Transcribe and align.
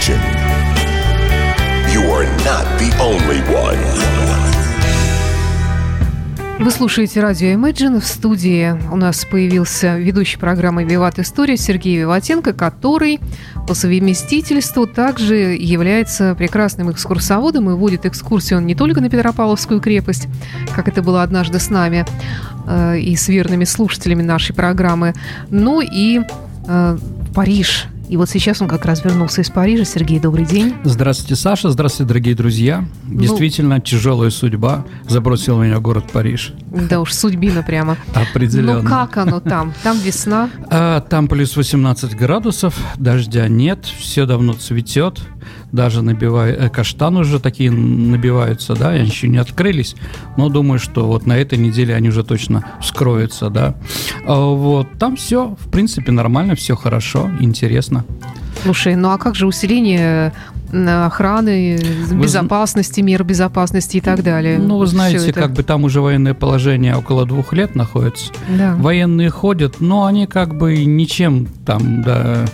Imagine. 0.00 0.20
You 1.92 2.00
are 2.10 2.24
not 2.44 2.64
the 2.78 2.90
only 3.00 3.42
one. 3.52 3.76
Вы 6.58 6.70
слушаете 6.70 7.20
радио 7.20 7.48
Imagine. 7.48 8.00
В 8.00 8.06
студии 8.06 8.74
у 8.90 8.96
нас 8.96 9.26
появился 9.26 9.98
ведущий 9.98 10.38
программы 10.38 10.84
«Виват 10.84 11.18
История» 11.18 11.58
Сергей 11.58 11.98
Виватенко, 11.98 12.54
который 12.54 13.20
по 13.68 13.74
совместительству 13.74 14.86
также 14.86 15.54
является 15.54 16.34
прекрасным 16.34 16.90
экскурсоводом 16.90 17.68
и 17.68 17.74
водит 17.74 18.06
экскурсию 18.06 18.60
он 18.60 18.66
не 18.66 18.74
только 18.74 19.02
на 19.02 19.10
Петропавловскую 19.10 19.82
крепость, 19.82 20.28
как 20.74 20.88
это 20.88 21.02
было 21.02 21.22
однажды 21.22 21.58
с 21.58 21.68
нами 21.68 22.06
э, 22.66 23.00
и 23.00 23.16
с 23.16 23.28
верными 23.28 23.64
слушателями 23.64 24.22
нашей 24.22 24.54
программы, 24.54 25.12
но 25.50 25.82
и 25.82 26.20
э, 26.68 26.98
Париж– 27.34 27.84
и 28.10 28.16
вот 28.16 28.28
сейчас 28.28 28.60
он 28.60 28.66
как 28.66 28.84
раз 28.86 29.04
вернулся 29.04 29.40
из 29.40 29.50
Парижа. 29.50 29.84
Сергей, 29.84 30.18
добрый 30.18 30.44
день. 30.44 30.74
Здравствуйте, 30.82 31.36
Саша. 31.36 31.70
Здравствуйте, 31.70 32.08
дорогие 32.08 32.34
друзья. 32.34 32.84
Ну, 33.06 33.20
Действительно, 33.20 33.80
тяжелая 33.80 34.30
судьба 34.30 34.84
забросила 35.08 35.62
меня 35.62 35.78
в 35.78 35.82
город 35.82 36.06
Париж. 36.12 36.52
Да 36.70 37.00
уж, 37.00 37.12
судьбина 37.12 37.62
прямо. 37.62 37.96
Определенно. 38.14 38.82
Ну 38.82 38.88
как 38.88 39.16
оно 39.16 39.40
там? 39.40 39.72
Там 39.82 39.98
весна? 39.98 40.50
А, 40.70 41.00
там 41.00 41.28
плюс 41.28 41.56
18 41.56 42.16
градусов, 42.16 42.76
дождя 42.96 43.48
нет, 43.48 43.84
все 43.84 44.26
давно 44.26 44.52
цветет 44.54 45.20
даже 45.72 46.02
набивают, 46.02 46.60
э, 46.60 46.68
каштан 46.68 47.16
уже 47.16 47.38
такие 47.38 47.70
набиваются, 47.70 48.74
да, 48.74 48.90
они 48.90 49.06
еще 49.06 49.28
не 49.28 49.38
открылись, 49.38 49.94
но 50.36 50.48
думаю, 50.48 50.78
что 50.78 51.06
вот 51.06 51.26
на 51.26 51.36
этой 51.36 51.58
неделе 51.58 51.94
они 51.94 52.08
уже 52.08 52.24
точно 52.24 52.64
вскроются, 52.80 53.50
да. 53.50 53.74
А 54.26 54.34
вот, 54.34 54.88
там 54.98 55.16
все, 55.16 55.56
в 55.58 55.70
принципе, 55.70 56.12
нормально, 56.12 56.54
все 56.54 56.76
хорошо, 56.76 57.30
интересно. 57.40 58.04
Слушай, 58.62 58.96
ну 58.96 59.10
а 59.10 59.18
как 59.18 59.34
же 59.36 59.46
усиление 59.46 60.32
охраны, 60.72 61.78
безопасности, 62.12 63.00
мер 63.00 63.24
безопасности 63.24 63.98
и 63.98 64.00
так 64.00 64.22
далее. 64.22 64.58
Ну, 64.58 64.78
вы 64.78 64.86
знаете, 64.86 65.32
как 65.32 65.52
бы 65.52 65.62
там 65.62 65.84
уже 65.84 66.00
военное 66.00 66.34
положение 66.34 66.96
около 66.96 67.26
двух 67.26 67.52
лет 67.52 67.74
находится. 67.74 68.32
Да. 68.48 68.74
Военные 68.76 69.30
ходят, 69.30 69.80
но 69.80 70.06
они 70.06 70.26
как 70.26 70.56
бы 70.56 70.84
ничем 70.84 71.46
там, 71.66 72.02
да, 72.02 72.44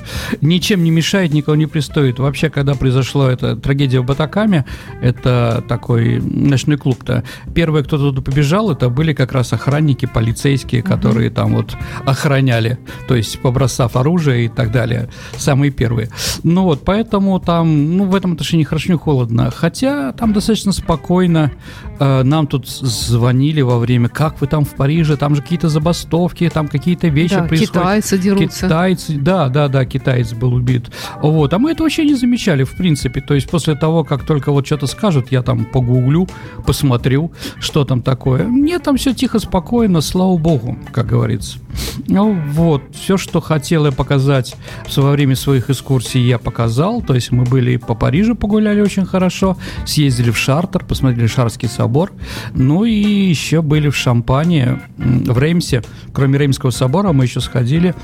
ничем 0.40 0.84
не 0.84 0.90
мешают, 0.90 1.32
никого 1.32 1.56
не 1.56 1.66
пристоит. 1.66 2.18
Вообще, 2.18 2.50
когда 2.50 2.74
произошла 2.74 3.32
эта 3.32 3.56
трагедия 3.56 4.00
в 4.00 4.04
Батакаме, 4.04 4.64
это 5.02 5.64
такой 5.68 6.20
ночной 6.20 6.76
клуб-то, 6.76 7.24
первые, 7.54 7.84
кто 7.84 7.98
туда 7.98 8.22
побежал, 8.22 8.70
это 8.70 8.88
были 8.88 9.12
как 9.12 9.32
раз 9.32 9.52
охранники, 9.52 10.06
полицейские, 10.06 10.82
которые 10.82 11.28
угу. 11.28 11.36
там 11.36 11.54
вот 11.54 11.76
охраняли, 12.04 12.78
то 13.08 13.14
есть 13.14 13.38
побросав 13.40 13.96
оружие 13.96 14.46
и 14.46 14.48
так 14.48 14.72
далее, 14.72 15.08
самые 15.36 15.70
первые. 15.70 16.08
Ну 16.42 16.64
вот, 16.64 16.84
поэтому 16.84 17.38
там, 17.40 17.96
ну, 17.96 18.05
в 18.06 18.14
этом 18.14 18.32
отношении 18.32 18.64
хорошо 18.64 18.92
не 18.92 18.98
холодно. 18.98 19.50
Хотя 19.50 20.12
там 20.12 20.32
достаточно 20.32 20.72
спокойно. 20.72 21.52
Э, 21.98 22.22
нам 22.22 22.46
тут 22.46 22.68
звонили 22.68 23.60
во 23.60 23.78
время, 23.78 24.08
как 24.08 24.40
вы 24.40 24.46
там 24.46 24.64
в 24.64 24.74
Париже, 24.74 25.16
там 25.16 25.34
же 25.34 25.42
какие-то 25.42 25.68
забастовки, 25.68 26.48
там 26.52 26.68
какие-то 26.68 27.08
вещи 27.08 27.36
да, 27.36 27.44
происходят. 27.44 27.74
Китайцы 27.74 28.18
дерутся. 28.18 28.66
Китайцы, 28.66 29.12
да, 29.16 29.48
да, 29.48 29.68
да, 29.68 29.84
китаец 29.84 30.32
был 30.32 30.54
убит. 30.54 30.90
Вот, 31.22 31.52
а 31.52 31.58
мы 31.58 31.72
это 31.72 31.82
вообще 31.82 32.04
не 32.04 32.14
замечали, 32.14 32.64
в 32.64 32.76
принципе. 32.76 33.20
То 33.20 33.34
есть 33.34 33.50
после 33.50 33.74
того, 33.74 34.04
как 34.04 34.24
только 34.24 34.52
вот 34.52 34.66
что-то 34.66 34.86
скажут, 34.86 35.32
я 35.32 35.42
там 35.42 35.64
погуглю, 35.64 36.28
посмотрю, 36.66 37.32
что 37.60 37.84
там 37.84 38.02
такое. 38.02 38.44
Мне 38.44 38.78
там 38.78 38.96
все 38.96 39.12
тихо, 39.12 39.38
спокойно, 39.38 40.00
слава 40.00 40.36
богу, 40.36 40.78
как 40.92 41.06
говорится. 41.06 41.58
Ну 42.06 42.36
вот, 42.52 42.82
все, 42.92 43.16
что 43.16 43.40
хотел 43.40 43.86
я 43.86 43.92
показать 43.92 44.56
во 44.96 45.10
время 45.10 45.36
своих 45.36 45.70
экскурсий, 45.70 46.20
я 46.22 46.38
показал. 46.38 47.02
То 47.02 47.14
есть 47.14 47.32
мы 47.32 47.44
были 47.44 47.76
по 47.76 47.94
Парижу 47.98 48.34
погуляли 48.34 48.80
очень 48.80 49.06
хорошо, 49.06 49.56
съездили 49.84 50.30
в 50.30 50.36
Шартер, 50.38 50.84
посмотрели 50.84 51.26
Шарский 51.26 51.68
собор, 51.68 52.12
ну 52.54 52.84
и 52.84 52.92
еще 52.92 53.62
были 53.62 53.88
в 53.88 53.96
Шампане, 53.96 54.80
в 54.96 55.38
Реймсе. 55.38 55.82
Кроме 56.12 56.38
Реймского 56.38 56.70
собора 56.70 57.12
мы 57.12 57.24
еще 57.24 57.40
сходили 57.40 57.94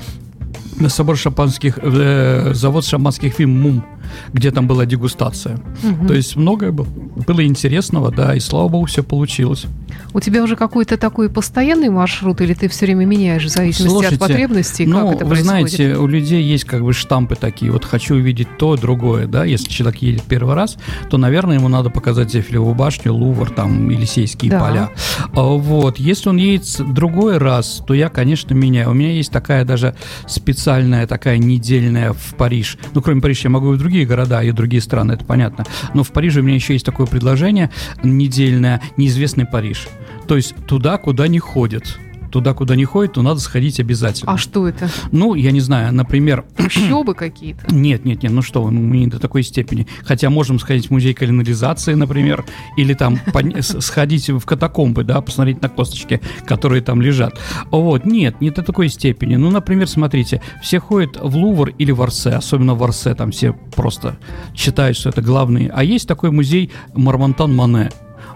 на 0.79 0.89
собор 0.89 1.17
шампанских, 1.17 1.79
э, 1.81 2.51
завод 2.53 2.85
шампанских 2.85 3.33
фирм 3.33 3.61
МУМ 3.61 3.85
где 4.33 4.51
там 4.51 4.67
была 4.67 4.85
дегустация. 4.85 5.59
Угу. 5.83 6.07
То 6.07 6.13
есть 6.13 6.35
многое 6.35 6.71
было, 6.71 6.87
было 7.27 7.45
интересного, 7.45 8.11
да, 8.11 8.35
и 8.35 8.39
слава 8.39 8.67
богу, 8.67 8.85
все 8.85 9.03
получилось. 9.03 9.65
У 10.13 10.19
тебя 10.19 10.43
уже 10.43 10.55
какой-то 10.55 10.97
такой 10.97 11.29
постоянный 11.29 11.89
маршрут, 11.89 12.41
или 12.41 12.53
ты 12.53 12.67
все 12.67 12.85
время 12.85 13.05
меняешь 13.05 13.45
в 13.45 13.49
зависимости 13.49 13.93
Слушайте, 13.93 14.15
от 14.15 14.21
потребностей? 14.21 14.85
Ну, 14.85 15.07
как 15.07 15.15
это 15.15 15.25
вы 15.25 15.35
происходит? 15.35 15.71
знаете, 15.71 15.97
у 15.97 16.07
людей 16.07 16.43
есть 16.43 16.65
как 16.65 16.83
бы 16.83 16.93
штампы 16.93 17.35
такие, 17.35 17.71
вот 17.71 17.85
хочу 17.85 18.15
увидеть 18.15 18.47
то, 18.57 18.75
другое, 18.75 19.27
да, 19.27 19.45
если 19.45 19.69
человек 19.69 20.01
едет 20.01 20.23
первый 20.23 20.55
раз, 20.55 20.77
то, 21.09 21.17
наверное, 21.17 21.57
ему 21.57 21.67
надо 21.67 21.89
показать 21.89 22.35
Эйфелеву 22.35 22.73
башню, 22.73 23.13
Лувр, 23.13 23.49
там, 23.49 23.89
Елисейские 23.89 24.51
да. 24.51 24.59
поля. 24.59 24.89
А, 25.33 25.41
вот, 25.41 25.97
если 25.97 26.29
он 26.29 26.37
едет 26.37 26.81
другой 26.93 27.37
раз, 27.37 27.83
то 27.85 27.93
я, 27.93 28.09
конечно, 28.09 28.53
меняю. 28.53 28.91
У 28.91 28.93
меня 28.93 29.11
есть 29.11 29.31
такая 29.31 29.65
даже 29.65 29.95
специальная 30.27 31.07
такая 31.07 31.37
недельная 31.37 32.13
в 32.13 32.35
Париж. 32.37 32.77
Ну, 32.93 33.01
кроме 33.01 33.21
Парижа, 33.21 33.41
я 33.45 33.49
могу 33.49 33.73
и 33.73 33.75
в 33.75 33.79
другие 33.79 34.02
другие 34.03 34.07
города 34.07 34.43
и 34.43 34.51
другие 34.51 34.81
страны, 34.81 35.13
это 35.13 35.25
понятно. 35.25 35.65
Но 35.93 36.03
в 36.03 36.11
Париже 36.11 36.41
у 36.41 36.43
меня 36.43 36.55
еще 36.55 36.73
есть 36.73 36.85
такое 36.85 37.07
предложение 37.07 37.69
недельное 38.03 38.81
«Неизвестный 38.97 39.45
Париж». 39.45 39.87
То 40.27 40.35
есть 40.35 40.55
туда, 40.67 40.97
куда 40.97 41.27
не 41.27 41.39
ходят 41.39 41.99
туда, 42.33 42.55
куда 42.55 42.75
не 42.75 42.83
ходит, 42.83 43.13
то 43.13 43.21
надо 43.21 43.39
сходить 43.39 43.79
обязательно. 43.79 44.31
А 44.31 44.37
что 44.37 44.67
это? 44.67 44.89
Ну, 45.11 45.35
я 45.35 45.51
не 45.51 45.59
знаю, 45.59 45.93
например... 45.93 46.43
Трущобы 46.57 47.13
какие-то? 47.13 47.73
Нет, 47.73 48.05
нет, 48.05 48.23
нет, 48.23 48.31
ну 48.31 48.41
что 48.41 48.67
ну, 48.71 48.81
не 48.81 49.05
до 49.05 49.19
такой 49.19 49.43
степени. 49.43 49.87
Хотя 50.03 50.31
можем 50.31 50.57
сходить 50.57 50.87
в 50.87 50.91
музей 50.91 51.13
канализации, 51.13 51.93
например, 51.93 52.43
или 52.75 52.95
там 52.95 53.19
сходить 53.61 54.31
в 54.31 54.43
катакомбы, 54.45 55.03
да, 55.03 55.21
посмотреть 55.21 55.61
на 55.61 55.69
косточки, 55.69 56.21
которые 56.47 56.81
там 56.81 57.01
лежат. 57.03 57.39
Вот, 57.69 58.03
нет, 58.03 58.41
не 58.41 58.49
до 58.49 58.63
такой 58.63 58.89
степени. 58.89 59.35
Ну, 59.35 59.51
например, 59.51 59.87
смотрите, 59.87 60.41
все 60.63 60.79
ходят 60.79 61.19
в 61.21 61.35
Лувр 61.37 61.69
или 61.77 61.91
в 61.91 62.01
Арсе, 62.01 62.31
особенно 62.31 62.73
в 62.73 62.83
Арсе, 62.83 63.13
там 63.13 63.29
все 63.29 63.53
просто 63.75 64.17
считают, 64.55 64.97
что 64.97 65.09
это 65.09 65.21
главный. 65.21 65.67
А 65.67 65.83
есть 65.83 66.07
такой 66.07 66.31
музей 66.31 66.71
Мармонтан-Мане. 66.95 67.91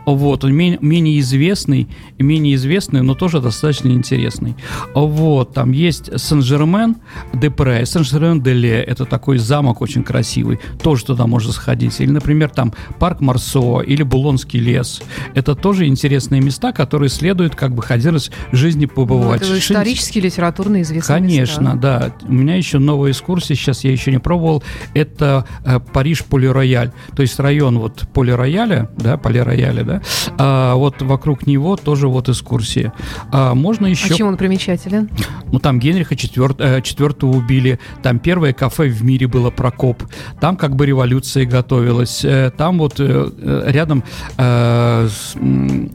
Вот, 0.07 0.45
он 0.45 0.53
менее, 0.53 0.79
менее 0.81 1.19
известный, 1.19 1.89
менее 2.17 2.55
известный, 2.55 3.01
но 3.01 3.13
тоже 3.13 3.41
достаточно 3.41 3.89
интересный. 3.89 4.55
Вот, 4.95 5.53
там 5.53 5.73
есть 5.73 6.09
Сен-Жермен 6.17 6.95
де 7.33 7.49
Пре, 7.51 7.85
Сен-Жермен 7.85 8.41
де 8.41 8.53
Ле, 8.53 8.81
это 8.81 9.03
такой 9.03 9.37
замок 9.37 9.81
очень 9.81 10.03
красивый, 10.03 10.59
тоже 10.81 11.03
туда 11.05 11.27
можно 11.27 11.51
сходить. 11.51 11.99
Или, 11.99 12.11
например, 12.11 12.49
там 12.49 12.73
парк 12.99 13.19
Марсо 13.19 13.81
или 13.81 14.01
Булонский 14.03 14.61
лес. 14.61 15.01
Это 15.35 15.55
тоже 15.55 15.87
интересные 15.87 16.41
места, 16.41 16.71
которые 16.71 17.09
следует 17.09 17.55
как 17.55 17.73
бы 17.75 17.83
один 17.87 18.13
раз 18.13 18.31
в 18.53 18.55
жизни 18.55 18.85
побывать. 18.85 19.41
Ну, 19.41 19.47
это 19.47 19.59
исторически, 19.59 20.19
литературно 20.19 20.81
известные 20.83 21.19
Конечно, 21.19 21.73
места. 21.73 21.77
да. 21.77 22.13
У 22.25 22.31
меня 22.31 22.55
еще 22.55 22.79
новая 22.79 23.11
экскурсия, 23.11 23.57
сейчас 23.57 23.83
я 23.83 23.91
еще 23.91 24.11
не 24.11 24.19
пробовал, 24.19 24.63
это 24.93 25.45
э, 25.65 25.79
Париж 25.79 26.23
Поле-Рояль, 26.23 26.91
то 27.13 27.21
есть 27.21 27.37
район 27.39 27.79
вот 27.79 28.07
Поле-Рояля, 28.13 28.89
да, 28.97 29.17
Поле-Рояля, 29.17 29.83
да, 29.83 29.96
а, 30.37 30.75
вот 30.75 31.01
вокруг 31.01 31.47
него 31.47 31.75
тоже 31.75 32.07
вот 32.07 32.29
экскурсии. 32.29 32.91
А, 33.31 33.53
можно 33.53 33.87
еще... 33.87 34.13
А 34.13 34.17
чем 34.17 34.27
он 34.27 34.37
примечателен? 34.37 35.09
Ну, 35.51 35.59
там 35.59 35.79
Генриха 35.79 36.15
IV, 36.15 36.81
IV 36.81 37.25
убили, 37.25 37.79
там 38.03 38.19
первое 38.19 38.53
кафе 38.53 38.87
в 38.89 39.03
мире 39.03 39.27
было 39.27 39.49
Прокоп, 39.49 40.03
там 40.39 40.57
как 40.57 40.75
бы 40.75 40.85
революция 40.85 41.45
готовилась, 41.45 42.23
э, 42.23 42.51
там 42.55 42.77
вот 42.77 42.99
э, 42.99 43.31
э, 43.37 43.63
рядом 43.67 44.03
э, 44.37 45.07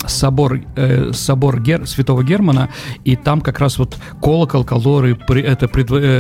собор, 0.07 0.61
э, 0.77 1.13
собор 1.13 1.61
Гер, 1.61 1.87
Святого 1.87 2.23
Германа, 2.23 2.71
и 3.05 3.17
там 3.17 3.41
как 3.41 3.59
раз 3.61 3.79
вот 3.79 3.97
колокол, 4.21 4.65
который, 4.65 5.17
это, 5.43 5.69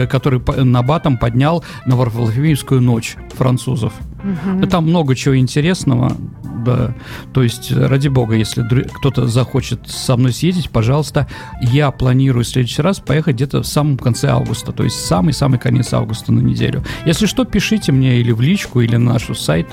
который 0.06 0.64
Набатом 0.64 1.18
поднял 1.18 1.64
на 1.86 1.96
Варфоломеевскую 1.96 2.80
ночь 2.80 3.16
французов. 3.34 3.92
Угу. 4.22 4.66
Там 4.66 4.84
много 4.84 5.14
чего 5.14 5.36
интересного, 5.36 6.16
да. 6.64 6.94
То 7.32 7.42
есть, 7.42 7.72
ради 7.72 8.08
бога, 8.08 8.34
если 8.34 8.62
кто-то 8.62 9.26
захочет 9.26 9.88
со 9.88 10.16
мной 10.16 10.32
съездить, 10.32 10.70
пожалуйста, 10.70 11.28
я 11.60 11.90
планирую 11.90 12.44
в 12.44 12.48
следующий 12.48 12.82
раз 12.82 13.00
поехать 13.00 13.36
где-то 13.36 13.62
в 13.62 13.66
самом 13.66 13.98
конце 13.98 14.28
августа, 14.28 14.72
то 14.72 14.84
есть 14.84 15.04
самый-самый 15.04 15.58
конец 15.58 15.92
августа 15.92 16.32
на 16.32 16.40
неделю. 16.40 16.82
Если 17.04 17.26
что, 17.26 17.44
пишите 17.44 17.92
мне 17.92 18.18
или 18.20 18.32
в 18.32 18.40
личку, 18.40 18.80
или 18.80 18.96
на 18.96 19.14
наш 19.14 19.26
сайт, 19.38 19.66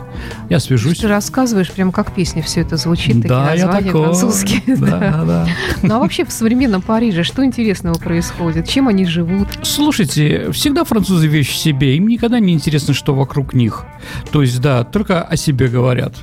я 0.49 0.59
свяжусь. 0.59 0.99
Ты 0.99 1.07
рассказываешь, 1.07 1.71
прям 1.71 1.91
как 1.91 2.13
песня 2.13 2.41
все 2.41 2.61
это 2.61 2.77
звучит, 2.77 3.21
да, 3.21 3.49
такие 3.49 3.65
названия 3.65 3.85
я 3.85 3.91
такой. 3.91 4.03
французские. 4.03 4.59
Да, 4.79 4.97
да, 4.99 5.23
да. 5.25 5.47
Ну 5.83 5.95
а 5.95 5.99
вообще 5.99 6.25
в 6.25 6.31
современном 6.31 6.81
Париже 6.81 7.23
что 7.23 7.43
интересного 7.43 7.95
происходит? 7.95 8.67
Чем 8.67 8.87
они 8.87 9.05
живут? 9.05 9.47
Слушайте, 9.63 10.51
всегда 10.51 10.83
французы 10.83 11.27
вещи 11.27 11.55
себе, 11.55 11.97
им 11.97 12.07
никогда 12.07 12.39
не 12.39 12.53
интересно, 12.53 12.93
что 12.93 13.13
вокруг 13.13 13.53
них. 13.53 13.85
То 14.31 14.38
то 14.39 14.43
есть, 14.43 14.61
да, 14.61 14.85
только 14.85 15.21
о 15.21 15.35
себе 15.35 15.67
говорят. 15.67 16.13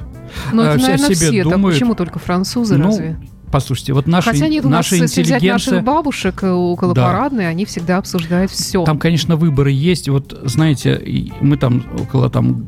Ну, 0.51 0.63
это, 0.63 0.81
наверное, 0.81 1.15
себе 1.15 1.15
все. 1.15 1.43
Думают, 1.43 1.63
так 1.63 1.73
почему 1.75 1.95
только 1.95 2.19
французы, 2.19 2.79
ну, 2.79 2.87
разве? 2.87 3.19
Послушайте, 3.53 3.93
вот 3.93 4.07
наша, 4.07 4.31
Хотя 4.31 4.49
нет, 4.49 4.65
у 4.65 4.71
наша 4.71 4.97
если 4.97 5.21
взять 5.21 5.35
интеллигенция... 5.37 5.73
наших 5.75 5.85
бабушек 5.85 6.43
э, 6.43 6.51
около 6.51 6.95
Да. 6.95 7.05
парадной, 7.05 7.47
они 7.47 7.67
всегда 7.67 7.99
обсуждают 7.99 8.51
все. 8.51 8.85
Там, 8.85 8.99
конечно, 8.99 9.37
выборы 9.37 9.71
есть. 9.71 10.09
Вот, 10.09 10.35
знаете, 10.45 11.31
мы 11.43 11.59
там 11.59 11.85
около 12.01 12.31
там 12.31 12.67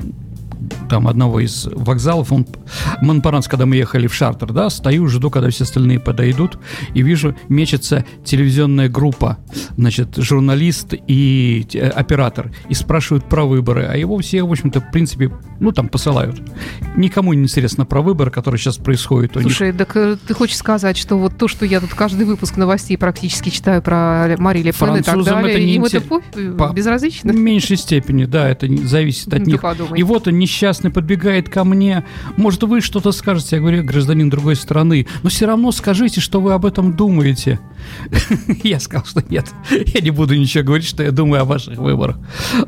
там 0.89 1.09
одного 1.09 1.41
из 1.41 1.67
вокзалов, 1.67 2.33
он, 2.33 2.47
Монпаранс, 3.01 3.49
когда 3.49 3.67
мы 3.67 3.77
ехали 3.77 4.07
в 4.07 4.15
Шартер, 4.15 4.53
да, 4.53 4.71
стою, 4.71 5.07
жду, 5.09 5.31
когда 5.31 5.51
все 5.51 5.65
остальные 5.65 6.01
подойдут, 6.01 6.59
и 6.95 7.03
вижу, 7.03 7.35
мечется 7.49 8.05
телевизионная 8.25 8.89
группа, 8.89 9.39
значит, 9.77 10.17
журналист 10.17 10.95
и 11.07 11.67
э, 11.75 11.89
оператор, 11.89 12.53
и 12.69 12.75
спрашивают 12.75 13.25
про 13.29 13.45
выборы, 13.45 13.85
а 13.91 13.97
его 13.97 14.19
все, 14.19 14.43
в 14.43 14.51
общем-то, 14.51 14.81
в 14.81 14.91
принципе, 14.91 15.31
ну, 15.61 15.73
там 15.73 15.89
посылают. 15.89 16.41
Никому 16.97 17.33
не 17.33 17.43
интересно 17.43 17.85
про 17.87 18.01
выборы, 18.03 18.31
которые 18.31 18.59
сейчас 18.61 18.77
происходят 18.77 19.37
у 19.37 19.41
них. 19.41 19.49
Слушай, 19.49 19.73
так 19.73 19.97
э, 19.97 20.17
ты 20.27 20.35
хочешь 20.35 20.57
сказать, 20.57 20.97
что 20.97 21.19
вот 21.19 21.37
то, 21.39 21.49
что 21.49 21.65
я 21.65 21.81
тут 21.81 21.91
каждый 21.95 22.25
выпуск 22.27 22.57
новостей 22.57 22.97
практически 22.99 23.51
читаю 23.51 23.83
про 23.83 24.35
Мари 24.39 24.63
Ле 24.63 24.73
Пен 24.73 24.97
и 24.97 25.03
так 25.03 25.23
далее, 25.25 25.53
это 25.53 25.61
не 25.61 25.75
им 25.77 25.85
интер- 25.85 26.23
это 26.35 26.53
По- 26.57 26.73
безразлично? 26.73 27.33
В 27.33 27.37
меньшей 27.37 27.77
степени, 27.77 28.25
да, 28.25 28.49
это 28.49 28.67
зависит 28.87 29.29
от 29.33 29.41
Ну, 29.41 29.45
ты 29.45 29.51
них. 29.53 29.61
подумай. 29.61 29.99
И 29.99 30.03
вот 30.03 30.29
он 30.29 30.35
несчастный 30.59 30.91
подбегает 30.91 31.49
ко 31.49 31.63
мне. 31.63 32.05
Может, 32.37 32.65
вы 32.65 32.81
что-то 32.81 33.13
скажете? 33.13 33.57
Я 33.57 33.61
говорю, 33.61 33.77
«Я 33.79 33.83
гражданин 33.85 34.29
другой 34.29 34.57
страны. 34.57 35.07
Но 35.23 35.31
все 35.31 35.47
равно 35.47 35.71
скажите, 35.71 36.21
что 36.21 36.41
вы 36.41 36.53
об 36.53 36.67
этом 36.67 36.97
думаете. 36.97 37.61
Я 38.65 38.81
сказал, 38.81 39.07
что 39.07 39.23
нет. 39.29 39.47
Я 39.71 40.01
не 40.01 40.11
буду 40.11 40.35
ничего 40.35 40.65
говорить, 40.65 40.87
что 40.87 41.05
я 41.05 41.13
думаю 41.13 41.43
о 41.43 41.45
ваших 41.45 41.79
выборах. 41.79 42.19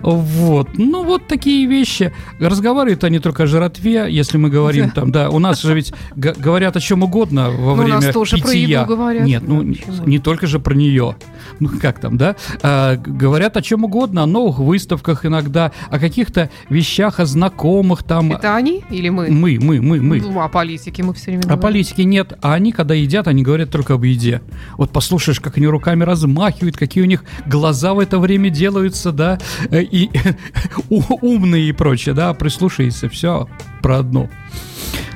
Вот. 0.02 0.69
Ну, 0.78 1.04
вот 1.04 1.26
такие 1.26 1.66
вещи. 1.66 2.12
Разговаривают 2.38 3.02
они 3.02 3.19
только 3.19 3.42
о 3.42 3.46
жратве, 3.46 4.06
если 4.08 4.38
мы 4.38 4.50
говорим 4.50 4.86
Да. 4.86 4.93
там, 4.93 5.10
да. 5.10 5.31
У 5.31 5.40
нас 5.40 5.60
же 5.62 5.75
ведь 5.75 5.93
говорят 6.14 6.76
о 6.76 6.81
чем 6.81 7.02
угодно 7.02 7.50
во 7.50 7.75
Ну, 7.75 7.82
у 7.82 7.84
время 7.84 8.00
нас 8.00 8.14
тоже 8.14 8.38
про 8.38 8.52
еду 8.52 8.86
говорят. 8.86 9.26
Нет, 9.26 9.43
ну, 9.46 9.64
Да, 9.64 10.04
не 10.06 10.20
только 10.20 10.46
же 10.46 10.60
про 10.60 10.75
нее. 10.75 11.16
Ну, 11.58 11.69
как 11.82 12.00
там, 12.00 12.16
да? 12.16 12.36
А, 12.62 12.96
говорят 12.96 13.56
о 13.56 13.62
чем 13.62 13.84
угодно, 13.84 14.22
о 14.22 14.26
новых 14.26 14.60
выставках 14.60 15.26
иногда, 15.26 15.72
о 15.90 15.98
каких-то 15.98 16.50
вещах, 16.69 17.19
о 17.19 17.26
знакомых 17.26 17.80
там. 18.03 18.32
Это 18.32 18.56
они 18.56 18.82
или 18.91 19.09
мы? 19.09 19.31
Мы, 19.31 19.59
мы, 19.61 19.81
мы, 19.81 20.00
мы. 20.00 20.21
Ну, 20.21 20.41
о 20.41 20.49
политике 20.49 21.03
мы 21.03 21.15
все 21.15 21.27
время 21.27 21.43
говорим. 21.43 21.61
политике 21.61 22.05
нет, 22.05 22.38
а 22.43 22.55
они, 22.55 22.73
когда 22.73 22.94
едят, 22.94 23.29
они 23.29 23.43
говорят 23.43 23.71
только 23.71 23.94
об 23.94 24.05
еде. 24.05 24.43
Вот 24.77 24.91
послушаешь, 24.91 25.41
как 25.41 25.56
они 25.56 25.67
руками 25.67 26.05
размахивают, 26.05 26.77
какие 26.77 27.03
у 27.03 27.06
них 27.06 27.25
глаза 27.47 27.94
в 27.94 27.99
это 27.99 28.19
время 28.19 28.50
делаются, 28.50 29.12
да, 29.12 29.38
и 29.71 30.11
умные 30.88 31.69
и 31.69 31.73
прочее, 31.73 32.15
да, 32.15 32.35
прислушайся, 32.35 33.09
все 33.09 33.49
про 33.82 33.99
одно. 33.99 34.29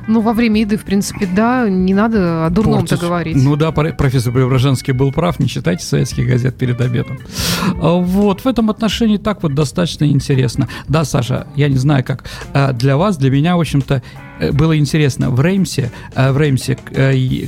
Ну, 0.06 0.21
во 0.21 0.33
время 0.33 0.61
еды, 0.61 0.77
в 0.77 0.85
принципе, 0.85 1.27
да, 1.27 1.69
не 1.69 1.95
надо 1.95 2.47
о 2.47 2.51
дурном-то 2.51 2.97
говорить. 2.97 3.37
Ну 3.37 3.56
да, 3.56 3.73
профессор 3.73 4.33
Преображенский 4.33 4.93
был 4.93 5.12
прав, 5.12 5.39
не 5.41 5.49
читайте 5.49 5.85
советских 5.85 6.27
газет 6.27 6.56
перед 6.56 6.81
обедом. 6.81 7.19
А, 7.81 7.95
Вот, 7.95 8.41
в 8.43 8.47
этом 8.47 8.71
отношении 8.71 9.17
так 9.17 9.43
вот 9.43 9.55
достаточно 9.55 10.05
интересно. 10.05 10.69
Да, 10.89 11.05
Саша, 11.05 11.47
я 11.56 11.69
не 11.69 11.77
знаю, 11.77 12.05
как 12.05 12.25
а, 12.53 12.73
для 12.73 12.97
вас, 12.97 13.17
для 13.17 13.31
меня, 13.31 13.56
в 13.56 13.61
общем-то, 13.61 13.95
э, 13.95 14.01
было 14.53 14.77
интересно. 14.77 15.31
В 15.31 15.41
Реймсе, 15.41 15.91
э, 16.15 16.33
в 16.33 16.39
Реймсе, 16.39 16.79
э, 16.91 17.47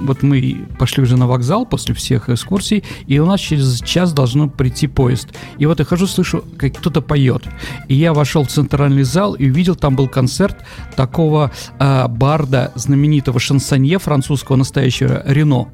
вот 0.00 0.22
мы 0.22 0.66
пошли 0.78 1.02
уже 1.02 1.16
на 1.16 1.26
вокзал 1.26 1.66
после 1.66 1.94
всех 1.94 2.28
экскурсий, 2.28 2.84
и 3.06 3.18
у 3.18 3.26
нас 3.26 3.40
через 3.40 3.80
час 3.80 4.12
должен 4.12 4.50
прийти 4.50 4.86
поезд. 4.86 5.28
И 5.58 5.66
вот 5.66 5.78
я 5.78 5.84
хожу, 5.84 6.06
слышу, 6.06 6.44
как 6.58 6.76
кто-то 6.76 7.00
поет. 7.00 7.44
И 7.88 7.94
я 7.94 8.12
вошел 8.12 8.44
в 8.44 8.48
центральный 8.48 9.04
зал 9.04 9.34
и 9.34 9.50
увидел, 9.50 9.74
там 9.74 9.96
был 9.96 10.08
концерт 10.08 10.56
такого 10.96 11.50
барда, 11.78 12.72
знаменитого 12.74 13.40
шансонье 13.40 13.98
французского 13.98 14.56
настоящего 14.56 15.22
Рено. 15.26 15.68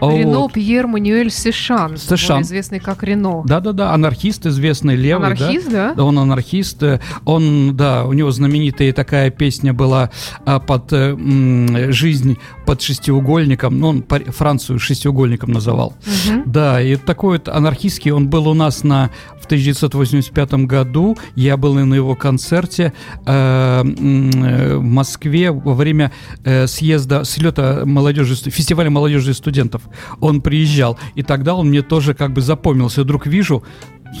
А 0.00 0.10
Рено 0.10 0.40
вот. 0.40 0.52
Пьер 0.52 0.86
Мануэль 0.86 1.30
Сешан, 1.30 1.96
Сешан. 1.96 2.42
известный 2.42 2.80
как 2.80 3.02
Рено. 3.02 3.42
Да-да-да, 3.44 3.92
анархист 3.92 4.46
известный, 4.46 4.96
левый? 4.96 5.26
Анархист, 5.26 5.70
да? 5.70 5.94
Да, 5.94 6.04
он 6.04 6.18
анархист. 6.18 6.82
э, 6.82 7.00
Он, 7.24 7.76
да, 7.76 8.04
у 8.04 8.12
него 8.12 8.30
знаменитая 8.30 8.92
такая 8.92 9.30
песня 9.30 9.72
была 9.72 10.10
а, 10.44 10.58
под 10.60 10.92
э, 10.92 11.92
жизнь 11.92 12.38
под 12.66 12.82
шестиугольником. 12.82 13.78
Ну, 13.78 13.88
он 13.88 14.04
Францию 14.28 14.78
шестиугольником 14.78 15.52
называл. 15.52 15.94
Мгм. 16.26 16.42
Да, 16.46 16.80
и 16.80 16.96
такой 16.96 17.38
вот 17.38 17.48
анархистский, 17.48 18.10
он 18.10 18.28
был 18.28 18.48
у 18.48 18.54
нас 18.54 18.84
на, 18.84 19.10
в 19.40 19.44
1985 19.46 20.54
году, 20.66 21.16
я 21.34 21.56
был 21.56 21.74
на 21.74 21.94
его 21.94 22.14
концерте 22.14 22.92
э, 23.26 23.84
э, 23.84 24.76
в 24.76 24.82
Москве 24.82 25.50
во 25.50 25.74
время 25.74 26.12
э, 26.44 26.66
съезда, 26.66 27.24
слета 27.24 27.82
молодежи, 27.84 28.34
фестиваля 28.50 28.90
молодежи 28.90 29.30
и 29.30 29.34
студентов. 29.34 29.53
Он 30.20 30.40
приезжал, 30.40 30.98
и 31.14 31.22
тогда 31.22 31.54
он 31.54 31.68
мне 31.68 31.82
тоже 31.82 32.14
как 32.14 32.32
бы 32.32 32.40
запомнился. 32.40 33.00
Я 33.00 33.04
вдруг 33.04 33.26
вижу, 33.26 33.62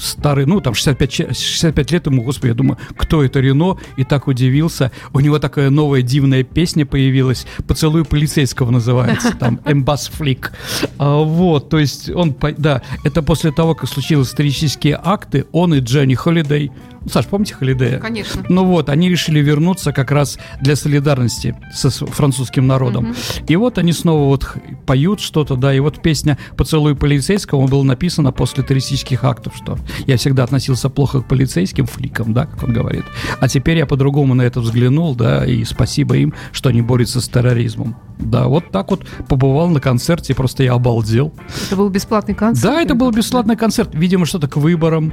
старый, 0.00 0.46
ну, 0.46 0.60
там, 0.60 0.74
65, 0.74 1.10
че- 1.10 1.34
65 1.34 1.90
лет 1.92 2.06
ему, 2.06 2.22
господи, 2.22 2.48
я 2.48 2.54
думаю, 2.54 2.78
кто 2.96 3.22
это 3.22 3.40
Рено? 3.40 3.78
И 3.96 4.04
так 4.04 4.26
удивился. 4.26 4.90
У 5.12 5.20
него 5.20 5.38
такая 5.38 5.70
новая 5.70 6.02
дивная 6.02 6.42
песня 6.42 6.86
появилась. 6.86 7.46
«Поцелуй 7.66 8.04
полицейского» 8.04 8.70
называется, 8.70 9.36
там, 9.38 9.60
«Эмбас 9.64 10.08
Флик». 10.08 10.52
А, 10.98 11.18
вот, 11.22 11.68
то 11.68 11.78
есть 11.78 12.10
он, 12.10 12.34
да, 12.58 12.82
это 13.04 13.22
после 13.22 13.52
того, 13.52 13.74
как 13.74 13.88
случились 13.88 14.26
исторические 14.26 14.98
акты, 15.02 15.46
он 15.52 15.74
и 15.74 15.80
Дженни 15.80 16.14
Холидей, 16.14 16.70
Саш, 17.10 17.26
помните 17.26 17.54
Холидея? 17.54 17.98
Конечно. 17.98 18.44
Ну 18.48 18.64
вот, 18.64 18.88
они 18.88 19.08
решили 19.08 19.40
вернуться 19.40 19.92
как 19.92 20.10
раз 20.10 20.38
для 20.60 20.76
солидарности 20.76 21.54
со 21.72 21.90
французским 21.90 22.66
народом. 22.66 23.14
И 23.46 23.56
вот 23.56 23.78
они 23.78 23.92
снова 23.92 24.24
вот 24.24 24.56
поют 24.86 25.20
что-то, 25.20 25.56
да, 25.56 25.74
и 25.74 25.80
вот 25.80 26.02
песня 26.02 26.38
«Поцелуй 26.56 26.94
полицейского» 26.94 27.66
была 27.66 27.84
написана 27.84 28.32
после 28.32 28.62
террористических 28.64 29.24
актов, 29.24 29.54
что 29.56 29.78
я 30.06 30.16
всегда 30.16 30.44
относился 30.44 30.88
плохо 30.88 31.20
к 31.20 31.28
полицейским 31.28 31.86
фликам, 31.86 32.32
да, 32.32 32.46
как 32.46 32.62
он 32.62 32.72
говорит. 32.72 33.04
А 33.40 33.48
теперь 33.48 33.78
я 33.78 33.86
по-другому 33.86 34.34
на 34.34 34.42
это 34.42 34.60
взглянул, 34.60 35.14
да, 35.14 35.44
и 35.44 35.64
спасибо 35.64 36.16
им, 36.16 36.34
что 36.52 36.70
они 36.70 36.82
борются 36.82 37.20
с 37.20 37.28
терроризмом. 37.28 37.96
Да, 38.18 38.46
вот 38.46 38.70
так 38.70 38.90
вот 38.90 39.04
побывал 39.28 39.68
на 39.68 39.80
концерте, 39.80 40.34
просто 40.34 40.62
я 40.62 40.74
обалдел. 40.74 41.32
Это 41.66 41.76
был 41.76 41.88
бесплатный 41.88 42.34
концерт? 42.34 42.74
Да, 42.74 42.80
это 42.80 42.94
был 42.94 43.10
бесплатный 43.10 43.56
концерт. 43.56 43.90
Видимо, 43.92 44.24
что-то 44.24 44.48
к 44.48 44.56
выборам. 44.56 45.12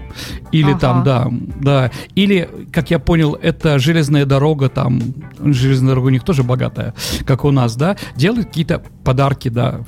Или 0.51 0.73
там, 0.73 1.03
да, 1.03 1.27
да. 1.59 1.80
Или, 2.15 2.49
как 2.71 2.91
я 2.91 2.99
понял, 2.99 3.37
это 3.41 3.79
железная 3.79 4.25
дорога, 4.25 4.69
там, 4.69 5.01
железная 5.39 5.89
дорога 5.89 6.07
у 6.07 6.09
них 6.09 6.23
тоже 6.23 6.43
богатая, 6.43 6.93
как 7.25 7.45
у 7.45 7.51
нас, 7.51 7.75
да, 7.75 7.97
делает 8.15 8.47
какие-то 8.47 8.83
подарки, 9.03 9.47
да, 9.47 9.81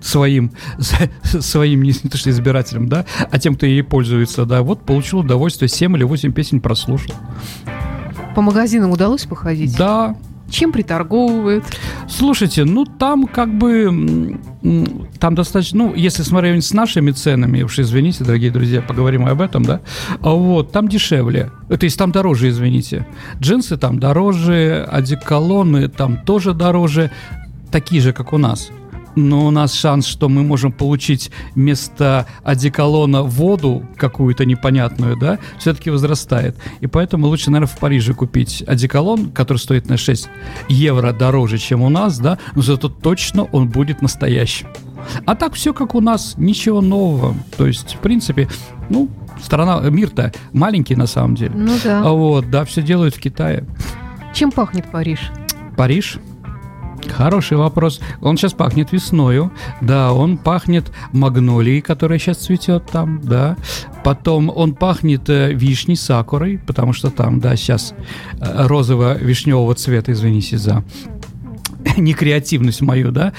своим, 0.00 0.52
своим 1.22 1.82
не, 1.82 1.90
не 1.90 2.10
то 2.10 2.16
что 2.16 2.30
избирателям, 2.30 2.88
да, 2.88 3.04
а 3.30 3.38
тем, 3.38 3.54
кто 3.54 3.66
ей 3.66 3.82
пользуется, 3.82 4.44
да, 4.44 4.62
вот 4.62 4.84
получил 4.84 5.20
удовольствие, 5.20 5.68
7 5.68 5.96
или 5.96 6.04
8 6.04 6.32
песен 6.32 6.60
прослушал. 6.60 7.14
По 8.34 8.42
магазинам 8.42 8.90
удалось 8.90 9.24
походить? 9.24 9.76
Да, 9.76 10.16
Чем 10.50 10.72
приторговывают? 10.72 11.64
Слушайте, 12.08 12.64
ну 12.64 12.84
там 12.84 13.26
как 13.26 13.56
бы 13.56 14.38
там 15.18 15.34
достаточно, 15.34 15.84
ну 15.84 15.94
если 15.94 16.22
смотреть 16.22 16.64
с 16.64 16.72
нашими 16.72 17.10
ценами, 17.10 17.62
уж 17.62 17.78
извините, 17.78 18.24
дорогие 18.24 18.50
друзья, 18.50 18.80
поговорим 18.82 19.26
об 19.26 19.40
этом, 19.40 19.64
да, 19.64 19.80
а 20.20 20.30
вот 20.30 20.72
там 20.72 20.88
дешевле, 20.88 21.50
Э, 21.68 21.76
то 21.76 21.84
есть 21.84 21.98
там 21.98 22.12
дороже, 22.12 22.48
извините, 22.48 23.06
джинсы 23.40 23.76
там 23.76 23.98
дороже, 23.98 24.86
одеколоны 24.90 25.88
там 25.88 26.18
тоже 26.18 26.54
дороже, 26.54 27.10
такие 27.70 28.00
же, 28.00 28.12
как 28.12 28.32
у 28.32 28.38
нас. 28.38 28.70
Но 29.18 29.46
у 29.46 29.50
нас 29.50 29.74
шанс, 29.74 30.06
что 30.06 30.28
мы 30.28 30.44
можем 30.44 30.70
получить 30.70 31.32
вместо 31.56 32.26
одеколона 32.44 33.22
воду 33.24 33.82
какую-то 33.96 34.44
непонятную, 34.44 35.16
да, 35.16 35.40
все-таки 35.58 35.90
возрастает. 35.90 36.56
И 36.80 36.86
поэтому 36.86 37.26
лучше, 37.26 37.50
наверное, 37.50 37.74
в 37.74 37.78
Париже 37.78 38.14
купить 38.14 38.62
одеколон, 38.64 39.30
который 39.30 39.58
стоит 39.58 39.88
на 39.88 39.96
6 39.96 40.28
евро 40.68 41.12
дороже, 41.12 41.58
чем 41.58 41.82
у 41.82 41.88
нас, 41.88 42.20
да, 42.20 42.38
но 42.54 42.62
зато 42.62 42.88
точно 42.88 43.42
он 43.42 43.68
будет 43.68 44.02
настоящим. 44.02 44.68
А 45.26 45.34
так 45.34 45.54
все 45.54 45.74
как 45.74 45.96
у 45.96 46.00
нас, 46.00 46.34
ничего 46.36 46.80
нового. 46.80 47.34
То 47.56 47.66
есть, 47.66 47.96
в 47.96 47.98
принципе, 47.98 48.48
ну, 48.88 49.08
страна, 49.42 49.80
мир-то 49.80 50.32
маленький 50.52 50.94
на 50.94 51.08
самом 51.08 51.34
деле. 51.34 51.54
Ну 51.56 51.72
да. 51.82 52.02
А 52.04 52.10
вот, 52.10 52.50
да, 52.50 52.64
все 52.64 52.82
делают 52.82 53.16
в 53.16 53.20
Китае. 53.20 53.64
Чем 54.32 54.52
пахнет 54.52 54.88
Париж? 54.92 55.32
Париж? 55.76 56.18
Хороший 57.10 57.56
вопрос. 57.56 58.00
Он 58.20 58.36
сейчас 58.36 58.52
пахнет 58.52 58.92
весною. 58.92 59.52
Да, 59.80 60.12
он 60.12 60.38
пахнет 60.38 60.90
магнолией, 61.12 61.80
которая 61.80 62.18
сейчас 62.18 62.38
цветет 62.38 62.86
там, 62.86 63.20
да. 63.22 63.56
Потом 64.04 64.50
он 64.54 64.74
пахнет 64.74 65.28
э, 65.28 65.52
вишней, 65.52 65.96
сакурой, 65.96 66.60
потому 66.66 66.92
что 66.92 67.10
там, 67.10 67.40
да, 67.40 67.56
сейчас 67.56 67.94
э, 68.40 68.66
розово-вишневого 68.66 69.74
цвета, 69.74 70.12
извините 70.12 70.58
за 70.58 70.84
некреативность 71.96 72.80
мою, 72.80 73.10
да, 73.12 73.32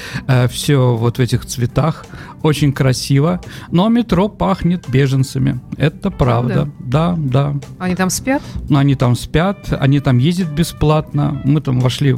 все 0.49 0.95
вот 0.95 1.17
в 1.17 1.21
этих 1.21 1.45
цветах, 1.45 2.05
очень 2.41 2.71
красиво, 2.71 3.41
но 3.71 3.89
метро 3.89 4.29
пахнет 4.29 4.87
беженцами, 4.89 5.59
это 5.77 6.09
правда, 6.09 6.69
да, 6.79 7.15
да, 7.17 7.55
Они 7.79 7.95
там 7.95 8.09
спят? 8.09 8.41
но 8.69 8.79
они 8.79 8.95
там 8.95 9.15
спят, 9.15 9.73
они 9.79 9.99
там 9.99 10.17
ездят 10.17 10.49
бесплатно. 10.49 11.41
Мы 11.43 11.61
там 11.61 11.79
вошли 11.79 12.15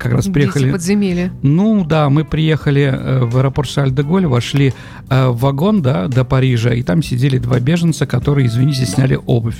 как 0.00 0.12
раз 0.12 0.24
Дети 0.24 0.34
приехали. 0.34 0.72
подземелья. 0.72 1.32
Ну 1.42 1.84
да, 1.84 2.08
мы 2.08 2.24
приехали 2.24 2.82
э, 2.82 3.24
в 3.24 3.36
аэропорт 3.38 3.68
Шарль-де-Голь, 3.68 4.26
вошли 4.26 4.72
э, 5.08 5.28
в 5.28 5.38
вагон, 5.38 5.82
да, 5.82 6.08
до 6.08 6.24
Парижа, 6.24 6.70
и 6.74 6.82
там 6.82 7.02
сидели 7.02 7.38
два 7.38 7.60
беженца, 7.60 8.06
которые, 8.06 8.46
извините, 8.46 8.86
сняли 8.86 9.18
обувь. 9.26 9.58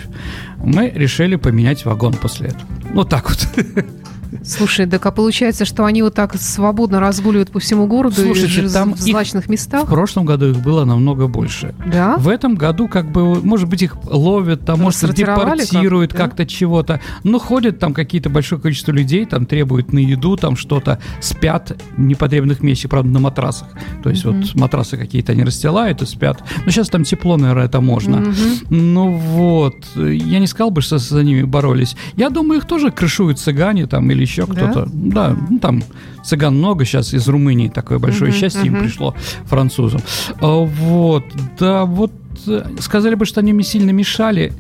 Мы 0.65 0.91
решили 0.95 1.37
поменять 1.37 1.85
вагон 1.85 2.15
после 2.15 2.49
этого. 2.49 2.67
Вот 2.95 3.09
так 3.09 3.29
вот. 3.29 3.49
Слушай, 4.45 4.87
так 4.87 5.05
а 5.07 5.11
получается, 5.11 5.65
что 5.65 5.85
они 5.85 6.03
вот 6.03 6.15
так 6.15 6.37
свободно 6.37 7.01
разгуливают 7.01 7.51
по 7.51 7.61
всему 7.61 7.87
городу 7.87 8.17
Слушайте, 8.17 8.65
и 8.65 8.69
там 8.69 8.95
в 8.95 9.01
злачных 9.01 9.47
В 9.47 9.49
местах? 9.49 9.89
прошлом 9.89 10.25
году 10.25 10.51
их 10.51 10.59
было 10.59 10.85
намного 10.85 11.29
больше. 11.29 11.75
Да? 11.87 12.17
В 12.17 12.29
этом 12.29 12.55
году, 12.55 12.89
как 12.89 13.11
бы, 13.11 13.43
может 13.43 13.69
быть, 13.69 13.83
их 13.83 13.97
ловят, 14.05 14.65
там, 14.65 14.81
может, 14.81 15.15
депортируют 15.15 16.13
как-то, 16.13 16.39
да? 16.39 16.47
чего-то. 16.47 17.01
Но 17.25 17.39
ходят 17.39 17.79
там 17.79 17.95
какие-то 17.95 18.31
большое 18.31 18.61
количество 18.61 18.93
людей, 18.93 19.27
там 19.27 19.47
требуют 19.47 19.93
на 19.93 19.99
еду, 19.99 20.37
там 20.37 20.57
что-то, 20.57 21.01
спят 21.21 21.77
в 21.97 22.01
непотребных 22.01 22.63
местах, 22.63 22.91
правда, 22.91 23.11
на 23.11 23.21
матрасах. 23.21 23.69
То 24.03 24.11
есть 24.11 24.25
вот 24.25 24.55
матрасы 24.55 24.97
какие-то 24.97 25.33
они 25.33 25.45
расстилают 25.45 26.03
и 26.03 26.07
спят. 26.07 26.43
Но 26.65 26.71
сейчас 26.71 26.89
там 26.89 27.05
тепло, 27.05 27.37
наверное, 27.37 27.67
это 27.67 27.81
можно. 27.81 28.19
Мгм. 28.19 28.35
Ну 28.71 29.13
вот, 29.13 29.77
я 29.97 30.39
не 30.39 30.47
сказал 30.47 30.71
бы, 30.71 30.81
что 30.81 30.99
за 30.99 31.23
ними 31.23 31.43
боролись. 31.43 31.97
Я 32.17 32.31
думаю, 32.31 32.61
их 32.61 32.67
тоже 32.67 32.91
крышуют 32.91 33.39
цыгане 33.39 33.87
там 33.87 34.11
или 34.11 34.20
еще 34.23 34.47
Да? 34.47 34.53
кто-то. 34.55 34.89
Да, 34.93 35.37
ну 35.49 35.59
там 35.59 35.83
цыган 36.25 36.57
много 36.57 36.85
сейчас 36.85 37.15
из 37.15 37.27
Румынии, 37.29 37.69
такое 37.69 37.99
большое 37.99 38.31
Мгм, 38.31 38.41
счастье 38.41 38.67
им 38.67 38.75
мгм. 38.75 38.83
пришло 38.85 39.15
французам. 39.45 40.01
А, 40.41 40.47
Вот, 40.65 41.25
да, 41.59 41.85
вот 41.85 42.13
э, 42.47 42.65
сказали 42.81 43.15
бы, 43.15 43.25
что 43.27 43.41
они 43.41 43.53
мне 43.53 43.65
сильно 43.65 43.91
мешали. 43.91 44.53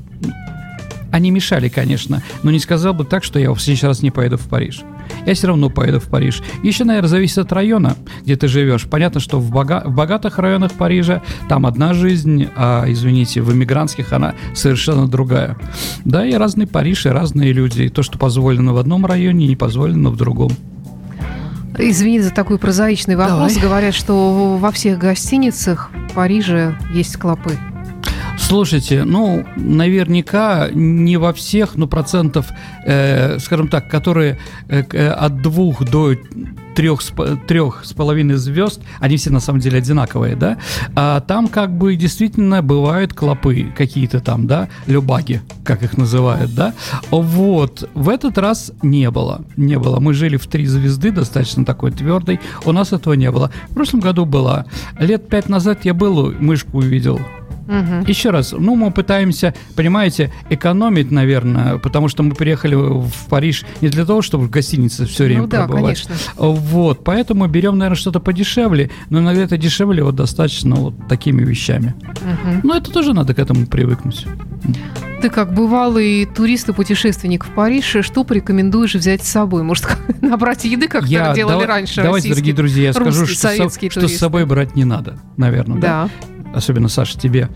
Они 1.12 1.30
мешали, 1.32 1.68
конечно, 1.68 2.22
но 2.44 2.50
не 2.52 2.60
сказал 2.60 2.94
бы 2.94 3.04
так, 3.04 3.24
что 3.24 3.38
я 3.40 3.50
в 3.52 3.58
следующий 3.60 3.86
раз 3.86 4.00
не 4.02 4.10
поеду 4.12 4.36
в 4.38 4.46
Париж. 4.48 4.82
Я 5.26 5.34
все 5.34 5.48
равно 5.48 5.70
поеду 5.70 6.00
в 6.00 6.04
Париж. 6.08 6.42
Еще, 6.62 6.84
наверное, 6.84 7.08
зависит 7.08 7.38
от 7.38 7.52
района, 7.52 7.96
где 8.22 8.36
ты 8.36 8.48
живешь. 8.48 8.86
Понятно, 8.86 9.20
что 9.20 9.38
в, 9.38 9.50
бога- 9.50 9.82
в 9.84 9.94
богатых 9.94 10.38
районах 10.38 10.72
Парижа 10.72 11.22
там 11.48 11.66
одна 11.66 11.94
жизнь, 11.94 12.48
а, 12.56 12.84
извините, 12.88 13.42
в 13.42 13.52
эмигрантских 13.52 14.12
она 14.12 14.34
совершенно 14.54 15.06
другая. 15.08 15.56
Да, 16.04 16.26
и 16.26 16.34
разный 16.34 16.66
Париж, 16.66 17.06
и 17.06 17.10
разные 17.10 17.52
люди. 17.52 17.82
И 17.82 17.88
то, 17.88 18.02
что 18.02 18.18
позволено 18.18 18.72
в 18.74 18.78
одном 18.78 19.06
районе, 19.06 19.46
не 19.46 19.56
позволено 19.56 20.10
в 20.10 20.16
другом. 20.16 20.52
Извини 21.78 22.20
за 22.20 22.30
такой 22.30 22.58
прозаичный 22.58 23.16
вопрос. 23.16 23.54
Давай. 23.54 23.62
Говорят, 23.62 23.94
что 23.94 24.56
во 24.58 24.70
всех 24.70 24.98
гостиницах 24.98 25.90
в 26.10 26.14
Париже 26.14 26.76
есть 26.92 27.16
клопы. 27.16 27.56
Слушайте, 28.40 29.04
ну, 29.04 29.44
наверняка 29.56 30.70
не 30.72 31.18
во 31.18 31.32
всех, 31.32 31.76
но 31.76 31.86
процентов, 31.86 32.46
э, 32.84 33.38
скажем 33.38 33.68
так, 33.68 33.88
которые 33.88 34.38
э, 34.68 34.82
э, 34.92 35.08
от 35.08 35.40
двух 35.40 35.84
до 35.84 36.16
трех, 36.74 37.00
трех 37.46 37.84
с 37.84 37.92
половиной 37.92 38.36
звезд, 38.36 38.80
они 38.98 39.18
все 39.18 39.30
на 39.30 39.40
самом 39.40 39.60
деле 39.60 39.78
одинаковые, 39.78 40.34
да, 40.34 40.56
а 40.96 41.20
там 41.20 41.48
как 41.48 41.76
бы 41.76 41.94
действительно 41.94 42.62
бывают 42.62 43.12
клопы 43.12 43.72
какие-то 43.76 44.20
там, 44.20 44.46
да, 44.46 44.68
любаги, 44.86 45.42
как 45.64 45.82
их 45.82 45.96
называют, 45.96 46.54
да, 46.54 46.74
вот, 47.10 47.88
в 47.94 48.08
этот 48.08 48.38
раз 48.38 48.72
не 48.82 49.10
было, 49.10 49.42
не 49.56 49.78
было, 49.78 50.00
мы 50.00 50.14
жили 50.14 50.36
в 50.36 50.46
три 50.46 50.66
звезды, 50.66 51.12
достаточно 51.12 51.64
такой 51.64 51.92
твердой, 51.92 52.40
у 52.64 52.72
нас 52.72 52.92
этого 52.92 53.14
не 53.14 53.30
было, 53.30 53.52
в 53.68 53.74
прошлом 53.74 54.00
году 54.00 54.24
была, 54.24 54.64
лет 54.98 55.28
пять 55.28 55.48
назад 55.48 55.84
я 55.84 55.94
был, 55.94 56.32
мышку 56.32 56.78
увидел, 56.78 57.20
Мгм. 57.66 58.04
еще 58.06 58.30
раз, 58.30 58.52
ну, 58.52 58.74
мы 58.74 58.90
пытаемся, 58.90 59.54
понимаете, 59.76 60.32
экономить, 60.50 61.10
наверное, 61.10 61.78
потому 61.78 62.08
что 62.08 62.22
мы 62.22 62.34
приехали 62.34 62.74
в 62.74 63.12
Париж 63.28 63.64
не 63.80 63.88
для 63.88 64.04
того, 64.04 64.22
чтобы 64.22 64.46
в 64.46 64.50
гостинице 64.50 65.06
все 65.06 65.24
время 65.24 65.42
Ну 65.42 65.46
да, 65.48 65.66
пробывать. 65.66 66.04
конечно. 66.06 66.14
Вот, 66.36 67.04
поэтому 67.04 67.46
берем, 67.46 67.78
наверное, 67.78 67.96
что-то 67.96 68.20
подешевле, 68.20 68.90
но 69.08 69.20
иногда 69.20 69.42
это 69.42 69.56
дешевле 69.56 70.02
вот 70.02 70.16
достаточно 70.16 70.74
вот 70.76 70.94
такими 71.08 71.42
вещами. 71.42 71.94
Мгм. 72.22 72.60
Но 72.64 72.74
это 72.76 72.90
тоже 72.90 73.12
надо 73.14 73.34
к 73.34 73.38
этому 73.38 73.66
привыкнуть. 73.66 74.26
Ты 75.22 75.28
как 75.28 75.52
бывалый 75.52 76.24
турист 76.24 76.70
и 76.70 76.72
путешественник 76.72 77.44
в 77.44 77.50
Париж, 77.50 77.96
что 78.00 78.24
порекомендуешь 78.24 78.94
взять 78.94 79.22
с 79.22 79.28
собой? 79.28 79.62
Может, 79.62 79.86
набрать 80.22 80.64
еды, 80.64 80.88
как 80.88 81.02
это 81.04 81.32
делали 81.34 81.52
давай- 81.54 81.66
раньше 81.66 82.02
Давайте, 82.02 82.30
дорогие 82.30 82.54
друзья, 82.54 82.84
я 82.84 82.92
скажу, 82.94 83.26
что, 83.26 83.36
со- 83.36 83.90
что 83.90 84.08
с 84.08 84.16
собой 84.16 84.46
брать 84.46 84.76
не 84.76 84.84
надо, 84.84 85.18
наверное, 85.36 85.78
да? 85.78 86.08
Да, 86.08 86.10
Особенно, 86.54 86.88
Саша, 86.88 87.18
тебе. 87.18 87.48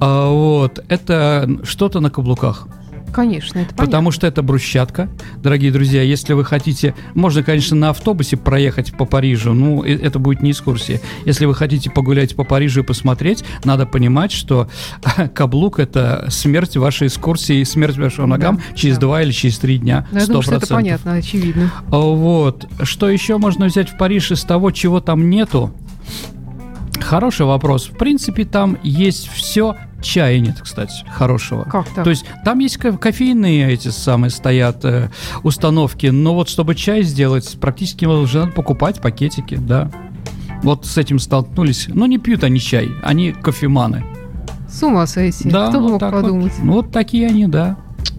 А, 0.00 0.28
вот, 0.30 0.84
это 0.88 1.48
что-то 1.64 2.00
на 2.00 2.10
каблуках. 2.10 2.68
конечно, 3.12 3.60
это 3.60 3.68
понятно. 3.68 3.86
Потому 3.86 4.10
что 4.10 4.26
это 4.26 4.42
брусчатка, 4.42 5.08
дорогие 5.40 5.70
друзья. 5.70 6.02
Если 6.02 6.32
вы 6.32 6.44
хотите, 6.44 6.94
можно, 7.14 7.44
конечно, 7.44 7.76
на 7.76 7.90
автобусе 7.90 8.36
проехать 8.36 8.92
по 8.96 9.04
Парижу, 9.04 9.52
ну, 9.54 9.82
это 9.84 10.18
будет 10.18 10.42
не 10.42 10.50
экскурсия. 10.50 11.00
Если 11.24 11.46
вы 11.46 11.54
хотите 11.54 11.90
погулять 11.90 12.34
по 12.34 12.42
Парижу 12.42 12.80
и 12.80 12.82
посмотреть, 12.82 13.44
надо 13.64 13.86
понимать, 13.86 14.32
что 14.32 14.68
каблук– 15.34 15.78
это 15.78 16.26
смерть 16.28 16.76
вашей 16.76 17.06
экскурсии, 17.06 17.60
и 17.60 17.64
смерть 17.64 17.96
вашим 17.98 18.24
Да, 18.28 18.36
ногам 18.36 18.60
через 18.74 18.96
да. 18.96 19.02
два 19.02 19.22
или 19.22 19.30
через 19.30 19.58
три 19.58 19.78
дня. 19.78 20.06
Ну, 20.10 20.18
я 20.18 20.26
думаю, 20.26 20.42
что 20.42 20.56
это 20.56 20.66
100%. 20.66 20.74
понятно, 20.74 21.12
очевидно. 21.14 21.72
А, 21.92 21.96
Вот. 21.98 22.66
Что 22.82 23.08
еще 23.08 23.38
можно 23.38 23.66
взять 23.66 23.90
в 23.90 23.96
Париж 23.96 24.32
из 24.32 24.42
того, 24.42 24.72
чего 24.72 25.00
там 25.00 25.30
нету? 25.30 25.72
Хороший 27.04 27.46
вопрос. 27.46 27.86
В 27.86 27.96
принципе, 27.96 28.44
там 28.44 28.78
есть 28.82 29.28
все. 29.28 29.76
Чая 30.02 30.38
нет, 30.38 30.56
кстати, 30.60 30.92
хорошего. 31.10 31.64
Как 31.64 31.88
так? 31.88 32.04
То 32.04 32.10
есть 32.10 32.26
там 32.44 32.58
есть 32.58 32.76
ко- 32.76 32.96
кофейные 32.96 33.70
эти 33.72 33.88
самые 33.88 34.30
стоят 34.30 34.84
э, 34.84 35.08
установки, 35.42 36.06
но 36.08 36.34
вот 36.34 36.48
чтобы 36.50 36.74
чай 36.74 37.02
сделать, 37.02 37.56
практически 37.60 38.04
уже 38.04 38.40
надо 38.40 38.52
покупать 38.52 39.00
пакетики, 39.00 39.54
да. 39.56 39.90
Вот 40.62 40.84
с 40.86 40.98
этим 40.98 41.18
столкнулись. 41.18 41.86
Ну, 41.88 42.04
не 42.06 42.18
пьют 42.18 42.44
они 42.44 42.60
чай, 42.60 42.90
они 43.02 43.32
кофеманы. 43.32 44.04
С 44.68 44.82
ума 44.82 45.06
сойти. 45.06 45.48
Да, 45.48 45.68
Кто 45.68 45.80
вот 45.80 45.90
мог 45.92 46.00
так 46.00 46.12
вот. 46.12 46.22
подумать? 46.22 46.52
Ну, 46.62 46.72
вот 46.74 46.90
такие 46.90 47.26
они, 47.28 47.46
да. 47.46 47.76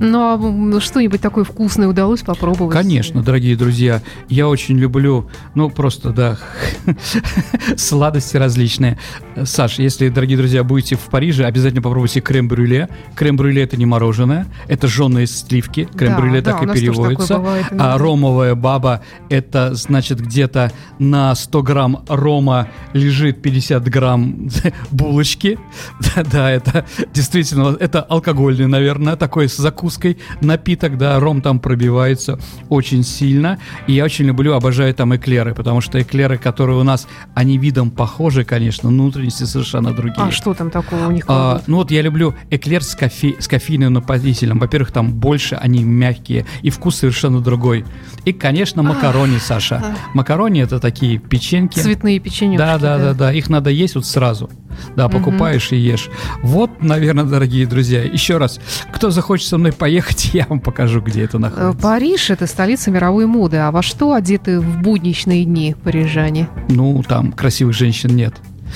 Ну, 0.00 0.76
а 0.76 0.80
что-нибудь 0.80 1.20
такое 1.20 1.44
вкусное 1.44 1.88
удалось 1.88 2.22
попробовать? 2.22 2.72
Конечно, 2.72 3.22
дорогие 3.22 3.56
друзья, 3.56 4.02
я 4.28 4.48
очень 4.48 4.78
люблю, 4.78 5.28
ну, 5.54 5.70
просто, 5.70 6.10
да, 6.10 6.38
сладости 7.76 8.36
различные. 8.36 8.98
Саш, 9.44 9.78
если, 9.78 10.08
дорогие 10.08 10.36
друзья, 10.36 10.64
будете 10.64 10.96
в 10.96 11.00
Париже, 11.10 11.44
обязательно 11.44 11.82
попробуйте 11.82 12.20
крем-брюле. 12.20 12.88
Крем-брюле– 13.14 13.62
это 13.64 13.76
не 13.76 13.86
мороженое, 13.86 14.46
это 14.68 14.86
жженые 14.86 15.26
сливки. 15.26 15.88
Крем-брюле 15.96 16.40
Да, 16.40 16.52
так 16.52 16.66
да, 16.66 16.72
и 16.72 16.80
переводится. 16.80 17.38
бывает. 17.38 17.66
А 17.78 17.98
ромовая 17.98 18.54
баба– 18.54 19.02
это, 19.30 19.74
значит, 19.74 20.20
где-то 20.20 20.72
на 20.98 21.34
100 21.34 21.62
грамм 21.62 22.04
рома 22.08 22.68
лежит 22.92 23.42
50 23.42 23.88
грамм 23.88 24.48
булочки. 24.90 25.58
Да, 26.14 26.22
да, 26.24 26.50
это 26.50 26.84
действительно, 27.12 27.76
это 27.78 28.00
алкогольный, 28.00 28.66
наверное, 28.66 29.16
такой 29.16 29.48
с 29.48 29.58
закуской 29.86 30.18
напиток, 30.40 30.98
да, 30.98 31.18
ром 31.20 31.40
там 31.40 31.60
пробивается 31.60 32.38
очень 32.68 33.04
сильно. 33.04 33.58
И 33.86 33.92
я 33.92 34.04
очень 34.04 34.26
люблю, 34.26 34.54
обожаю 34.54 34.92
там 34.94 35.14
эклеры, 35.14 35.54
потому 35.54 35.80
что 35.80 36.00
эклеры, 36.00 36.38
которые 36.38 36.78
у 36.78 36.82
нас, 36.82 37.06
они 37.34 37.58
видом 37.58 37.90
похожи, 37.90 38.44
конечно, 38.44 38.90
но 38.90 39.04
внутренности 39.04 39.44
совершенно 39.44 39.92
другие. 39.92 40.26
А 40.26 40.30
что 40.32 40.54
там 40.54 40.70
такого 40.70 41.06
у 41.06 41.10
них? 41.12 41.24
А, 41.28 41.62
ну 41.66 41.76
вот 41.76 41.90
я 41.90 42.02
люблю 42.02 42.34
эклер 42.50 42.82
с, 42.82 42.94
кофе, 42.94 43.36
с 43.38 43.46
кофейным 43.46 43.92
напоителем. 43.92 44.58
Во-первых, 44.58 44.90
там 44.90 45.12
больше, 45.12 45.54
они 45.54 45.84
мягкие, 45.84 46.46
и 46.62 46.70
вкус 46.70 46.96
совершенно 46.96 47.40
другой. 47.40 47.84
И, 48.24 48.32
конечно, 48.32 48.82
макарони, 48.82 49.38
Саша. 49.38 49.94
Макарони 50.14 50.62
это 50.62 50.80
такие 50.80 51.18
печеньки. 51.18 51.78
Цветные 51.78 52.18
печеньки. 52.18 52.58
Да, 52.58 52.78
да, 52.78 52.98
да, 52.98 53.14
да. 53.14 53.32
Их 53.32 53.48
надо 53.48 53.70
есть 53.70 53.94
вот 53.94 54.06
сразу. 54.06 54.50
Да, 54.96 55.08
покупаешь 55.08 55.72
и 55.72 55.76
ешь. 55.76 56.08
Вот, 56.42 56.82
наверное, 56.82 57.24
дорогие 57.24 57.66
друзья. 57.66 58.02
Еще 58.02 58.38
раз, 58.38 58.60
кто 58.92 59.10
захочет 59.10 59.48
со 59.48 59.58
мной 59.58 59.72
поехать, 59.72 60.30
я 60.32 60.46
вам 60.48 60.60
покажу, 60.60 61.00
где 61.00 61.24
это 61.24 61.36
Э, 61.36 61.40
находится. 61.40 61.82
Париж– 61.82 62.30
это 62.30 62.46
столица 62.46 62.90
мировой 62.90 63.26
моды. 63.26 63.58
А 63.58 63.70
во 63.70 63.82
что 63.82 64.12
одеты 64.14 64.60
в 64.60 64.80
будничные 64.82 65.44
дни 65.44 65.74
парижане? 65.84 66.48
Ну, 66.68 67.02
там 67.06 67.32
красивых 67.32 67.74
женщин 67.74 68.14
нет. 68.16 68.34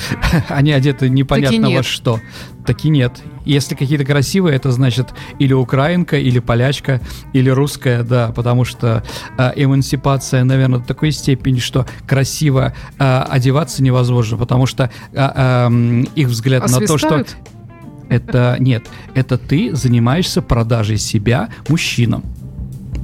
Они 0.49 0.73
одеты 0.73 1.09
непонятно 1.09 1.71
во 1.71 1.83
что. 1.83 2.21
Таки 2.67 2.89
нет. 2.89 3.21
Если 3.45 3.75
какие-то 3.75 4.05
красивые, 4.05 4.57
это 4.57 4.71
значит 4.71 5.09
или 5.39 5.53
украинка, 5.53 6.19
или 6.19 6.39
полячка, 6.39 7.01
или 7.33 7.49
русская, 7.49 8.03
да, 8.03 8.33
потому 8.33 8.65
что 8.65 9.03
э, 9.39 9.53
эмансипация, 9.57 10.45
наверное, 10.45 10.81
до 10.81 10.87
такой 10.87 11.11
степени, 11.11 11.59
что 11.59 11.87
красиво 12.07 12.75
э, 12.99 13.25
одеваться 13.29 13.83
невозможно, 13.83 14.37
потому 14.37 14.67
что 14.67 14.91
э, 15.13 15.19
эм, 15.19 16.03
их 16.15 16.29
взгляд 16.29 16.71
на 16.71 16.87
то, 16.87 16.99
что 16.99 17.25
это 18.09 18.57
нет, 18.59 18.85
это 19.15 19.39
ты 19.39 19.75
занимаешься 19.75 20.43
продажей 20.43 20.99
себя 20.99 21.49
мужчинам. 21.69 22.25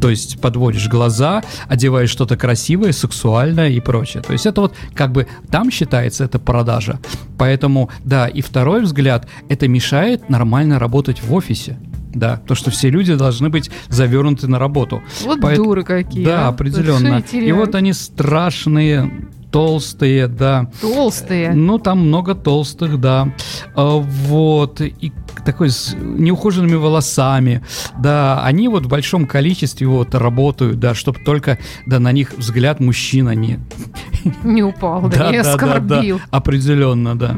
То 0.01 0.11
есть 0.11 0.41
подводишь 0.41 0.89
глаза, 0.89 1.43
одеваешь 1.69 2.11
что-то 2.11 2.37
красивое, 2.37 2.93
сексуальное 2.93 3.71
и 3.71 3.81
прочее. 3.81 4.23
То 4.23 4.33
есть 4.33 4.47
это 4.47 4.61
вот 4.63 4.75
как 4.95 5.13
бы 5.13 5.27
там 5.51 5.71
считается 5.71 6.25
это 6.25 6.39
продажа. 6.39 7.01
Поэтому, 7.39 7.91
да, 8.05 8.27
и 8.27 8.41
второй 8.41 8.83
взгляд, 8.83 9.29
это 9.49 9.69
мешает 9.69 10.29
нормально 10.29 10.79
работать 10.79 11.23
в 11.23 11.33
офисе. 11.35 11.79
Да, 12.15 12.39
то, 12.47 12.55
что 12.55 12.71
все 12.71 12.89
люди 12.89 13.15
должны 13.15 13.51
быть 13.51 13.71
завернуты 13.89 14.49
на 14.49 14.59
работу. 14.59 15.03
Вот 15.25 15.41
Поэт- 15.41 15.57
дуры 15.57 15.83
какие. 15.85 16.25
Да, 16.25 16.47
а. 16.47 16.49
определенно. 16.49 17.23
И 17.31 17.53
вот 17.53 17.75
они 17.75 17.93
страшные, 17.93 19.29
толстые, 19.51 20.27
да. 20.27 20.71
Толстые. 20.81 21.53
Ну, 21.53 21.79
там 21.79 22.09
много 22.09 22.35
толстых, 22.35 23.01
да. 23.01 23.33
А, 23.75 23.99
Вот. 23.99 24.81
И 24.81 25.13
такой 25.47 25.71
с 25.71 25.95
неухоженными 25.99 26.75
волосами. 26.75 27.63
Да, 27.99 28.43
они 28.45 28.69
вот 28.69 28.85
в 28.85 28.89
большом 28.89 29.27
количестве 29.27 29.87
вот 29.87 30.15
работают, 30.15 30.79
да, 30.79 30.95
чтобы 30.95 31.21
только, 31.21 31.59
да, 31.87 31.99
на 31.99 32.13
них 32.13 32.35
взгляд 32.37 32.81
мужчина 32.81 33.31
не... 33.35 33.59
Не 34.45 34.63
упал, 34.63 35.09
да, 35.09 35.31
не 35.31 35.37
оскорбил. 35.39 36.21
определенно, 36.31 37.17
да. 37.17 37.37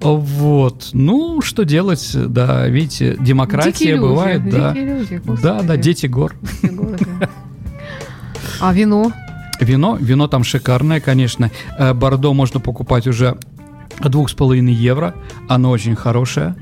Вот. 0.00 0.90
Ну, 0.92 1.40
что 1.40 1.64
делать, 1.64 2.10
да, 2.14 2.68
видите, 2.68 3.12
Дикие 3.12 3.24
демократия 3.26 3.90
люди, 3.92 4.00
бывает, 4.00 4.50
да. 4.50 4.72
люди, 4.74 5.16
Да, 5.24 5.32
господи. 5.32 5.66
да, 5.66 5.76
дети 5.78 6.06
гор. 6.06 6.34
А 8.60 8.72
вино? 8.72 9.12
Вино, 9.60 9.96
вино 9.98 10.28
там 10.28 10.44
шикарное, 10.44 11.00
конечно. 11.00 11.50
Э, 11.78 11.94
Бордо 11.94 12.32
можно 12.34 12.60
покупать 12.60 13.06
уже 13.06 13.38
двух 14.00 14.30
с 14.30 14.34
половиной 14.34 14.74
евро. 14.74 15.14
Оно 15.48 15.70
очень 15.70 15.96
хорошее. 15.96 16.54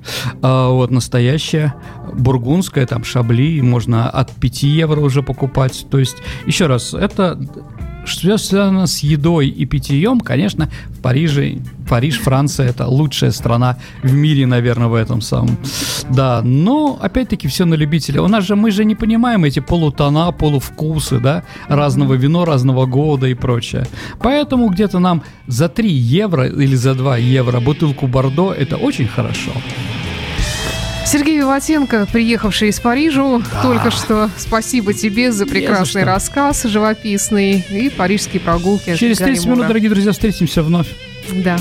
А, 0.43 0.71
Вот, 0.71 0.91
настоящее. 0.91 1.75
Бургундское, 2.13 2.87
там, 2.87 3.05
шабли, 3.05 3.61
можно 3.61 4.09
от 4.09 4.31
5 4.33 4.63
евро 4.63 5.01
уже 5.01 5.23
покупать. 5.23 5.87
То 5.91 5.99
есть, 5.99 6.17
еще 6.47 6.67
раз, 6.67 6.95
это 6.95 7.39
что 8.05 8.39
связано 8.39 8.87
с 8.87 9.01
едой 9.01 9.49
и 9.49 9.67
питьем, 9.67 10.21
конечно, 10.21 10.69
в 10.89 11.01
Париже, 11.01 11.59
Париж, 11.89 12.21
Франция, 12.21 12.69
это 12.69 12.87
лучшая 12.87 13.31
страна 13.31 13.77
в 14.03 14.13
мире, 14.13 14.47
наверное, 14.47 14.89
в 14.89 14.95
этом 14.95 15.21
самом. 15.21 15.57
Да, 16.11 16.43
но, 16.43 16.99
опять-таки, 17.01 17.49
все 17.49 17.65
на 17.65 17.75
любителя. 17.75 18.23
У 18.23 18.29
нас 18.29 18.45
же, 18.45 18.57
мы 18.57 18.71
же 18.71 18.85
не 18.85 18.95
понимаем 18.95 19.45
эти 19.45 19.61
полутона, 19.61 20.33
полувкусы, 20.33 21.21
да, 21.21 21.43
разного 21.69 22.15
вино, 22.15 22.45
разного 22.45 22.87
года 22.87 23.27
и 23.27 23.35
прочее. 23.35 23.87
Поэтому 24.21 24.69
где-то 24.69 24.99
нам 24.99 25.23
за 25.47 25.69
3 25.69 25.91
евро 25.91 26.47
или 26.47 26.77
за 26.77 26.95
2 26.95 27.19
евро 27.19 27.61
бутылку 27.61 28.07
Бордо, 28.07 28.53
это 28.53 28.77
очень 28.77 29.09
хорошо. 29.09 29.53
Сергей 31.07 31.39
Виватенко, 31.39 32.07
приехавший 32.11 32.71
из 32.71 32.81
Парижа, 32.81 33.41
только 33.63 33.91
что 33.91 34.31
спасибо 34.37 34.95
тебе 34.95 35.31
за 35.33 35.47
прекрасный 35.47 36.03
что. 36.03 36.11
рассказ, 36.11 36.63
живописный 36.65 37.65
и 37.71 37.91
парижские 37.91 38.41
прогулки. 38.41 38.97
Через 38.97 39.19
30 39.19 39.21
Галимура. 39.21 39.55
минут, 39.57 39.69
дорогие 39.69 39.91
друзья, 39.91 40.13
встретимся 40.13 40.63
вновь. 40.63 40.89
Да. 41.31 41.57